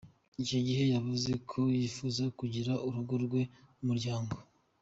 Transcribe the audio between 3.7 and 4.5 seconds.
n’umuryango.